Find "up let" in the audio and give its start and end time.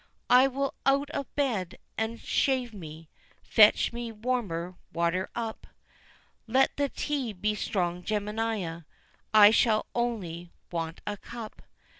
5.35-6.75